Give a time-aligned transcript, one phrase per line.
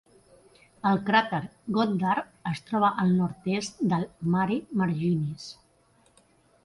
[0.91, 1.41] El cràter
[1.77, 5.51] Goddard es troba al nord-est del Mare Marginis.